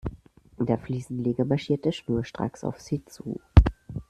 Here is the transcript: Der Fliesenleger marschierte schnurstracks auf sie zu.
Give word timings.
Der 0.57 0.79
Fliesenleger 0.79 1.45
marschierte 1.45 1.91
schnurstracks 1.91 2.63
auf 2.63 2.81
sie 2.81 3.05
zu. 3.05 3.39